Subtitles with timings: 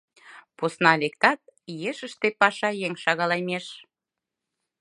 [0.57, 1.39] Посна лектат—
[1.91, 3.65] ешыште паша еҥ шагалемеш.